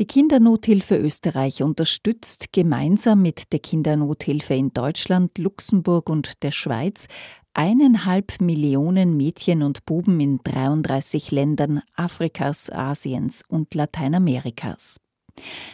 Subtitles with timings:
[0.00, 7.06] Die Kindernothilfe Österreich unterstützt gemeinsam mit der Kindernothilfe in Deutschland, Luxemburg und der Schweiz
[7.52, 14.96] eineinhalb Millionen Mädchen und Buben in 33 Ländern Afrikas, Asiens und Lateinamerikas.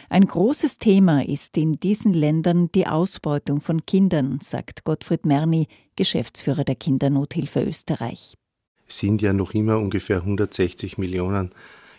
[0.07, 6.63] Ein großes Thema ist in diesen Ländern die Ausbeutung von Kindern, sagt Gottfried Merni, Geschäftsführer
[6.63, 8.35] der Kindernothilfe Österreich.
[8.87, 11.55] Es sind ja noch immer ungefähr 160 Millionen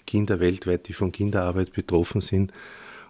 [0.07, 2.53] Kinder weltweit, die von Kinderarbeit betroffen sind.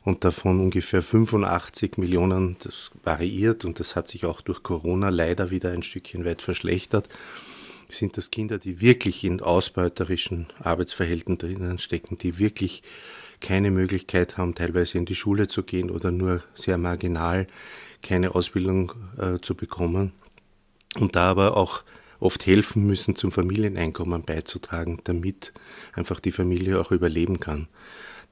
[0.05, 5.51] Und davon ungefähr 85 Millionen, das variiert und das hat sich auch durch Corona leider
[5.51, 7.09] wieder ein Stückchen weit verschlechtert,
[7.89, 12.83] sind das Kinder, die wirklich in ausbeuterischen Arbeitsverhältnissen stecken, die wirklich
[13.41, 17.47] keine Möglichkeit haben, teilweise in die Schule zu gehen oder nur sehr marginal
[18.03, 20.13] keine Ausbildung äh, zu bekommen.
[20.99, 21.85] Und da aber auch
[22.23, 25.53] oft helfen müssen, zum Familieneinkommen beizutragen, damit
[25.93, 27.69] einfach die Familie auch überleben kann.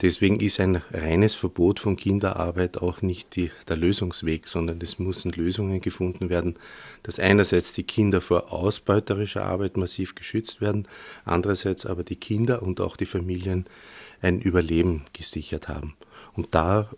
[0.03, 5.31] Deswegen ist ein reines Verbot von Kinderarbeit auch nicht die, der Lösungsweg, sondern es müssen
[5.31, 6.59] Lösungen gefunden werden,
[7.03, 10.89] dass einerseits die Kinder vor ausbeuterischer Arbeit massiv geschützt werden,
[11.27, 13.67] andererseits aber die Kinder und auch die Familien
[14.23, 15.97] ein Überleben gesichert haben.
[16.33, 16.89] Und da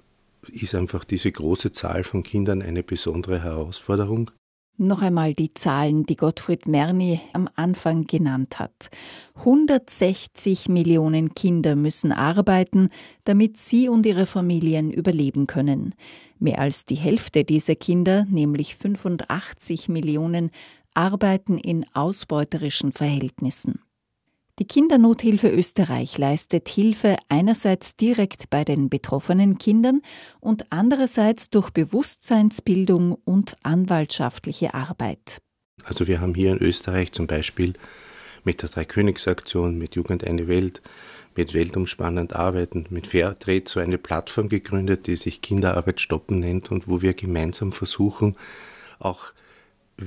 [0.47, 4.31] ist einfach diese große Zahl von Kindern eine besondere Herausforderung.
[4.79, 8.91] Noch einmal die Zahlen, die Gottfried Merni am Anfang genannt hat.
[9.37, 12.89] 160 Millionen Kinder müssen arbeiten,
[13.25, 15.95] damit sie und ihre Familien überleben können.
[16.39, 20.51] Mehr als die Hälfte dieser Kinder, nämlich 85 Millionen,
[20.95, 23.81] arbeiten in ausbeuterischen Verhältnissen.
[24.59, 30.03] Die Kindernothilfe Österreich leistet Hilfe einerseits direkt bei den betroffenen Kindern
[30.41, 35.39] und andererseits durch Bewusstseinsbildung und anwaltschaftliche Arbeit.
[35.85, 37.73] Also wir haben hier in Österreich zum Beispiel
[38.45, 40.83] mit der Dreikönigsaktion, mit Jugend eine Welt,
[41.35, 46.89] mit Weltumspannend Arbeiten, mit Fairtrade so eine Plattform gegründet, die sich Kinderarbeit stoppen nennt und
[46.89, 48.37] wo wir gemeinsam versuchen,
[48.99, 49.33] auch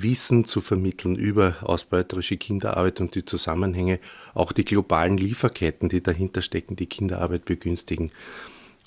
[0.01, 3.99] Wissen zu vermitteln über ausbeuterische Kinderarbeit und die Zusammenhänge,
[4.33, 8.11] auch die globalen Lieferketten, die dahinter stecken, die Kinderarbeit begünstigen.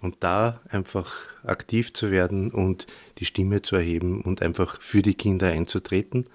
[0.01, 2.87] Und da einfach aktiv zu werden und
[3.19, 6.27] die Stimme zu erheben und einfach für die Kinder einzutreten,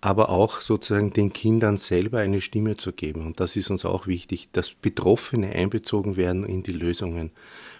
[0.00, 3.26] aber auch sozusagen den Kindern selber eine Stimme zu geben.
[3.26, 7.30] Und das ist uns auch wichtig, dass Betroffene einbezogen werden in die Lösungen.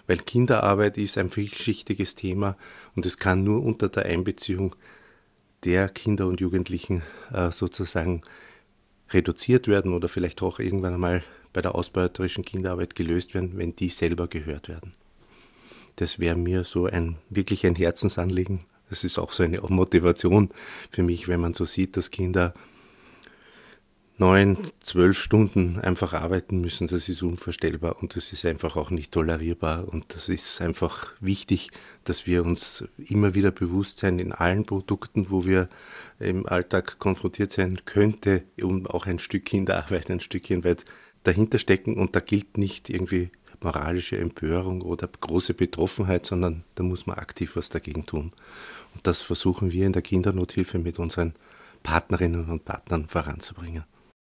[0.05, 2.57] Weil Kinderarbeit ist ein vielschichtiges Thema
[2.95, 4.75] und es kann nur unter der Einbeziehung
[5.63, 7.03] der Kinder und Jugendlichen
[7.33, 8.21] äh, sozusagen
[9.11, 13.89] reduziert werden oder vielleicht auch irgendwann einmal bei der ausbeuterischen Kinderarbeit gelöst werden, wenn die
[13.89, 14.93] selber gehört werden.
[15.95, 18.61] Das wäre mir so ein wirklich ein Herzensanliegen.
[18.89, 20.49] Das ist auch so eine Motivation
[20.89, 22.53] für mich, wenn man so sieht, dass Kinder
[24.19, 29.11] neun, zwölf Stunden einfach arbeiten müssen, das ist unvorstellbar und das ist einfach auch nicht
[29.11, 31.71] tolerierbar und das ist einfach wichtig,
[32.03, 35.69] dass wir uns immer wieder bewusst sein in allen Produkten, wo wir
[36.19, 40.85] im Alltag konfrontiert sein könnte, um auch ein Stück Kinderarbeit, ein Stückchen weit
[41.23, 43.31] dahinter stecken und da gilt nicht irgendwie
[43.61, 48.31] moralische Empörung oder große Betroffenheit, sondern da muss man aktiv was dagegen tun.
[48.93, 51.33] Und das versuchen wir in der Kindernothilfe mit unseren
[51.83, 53.83] Partnerinnen und Partnern voranzubringen.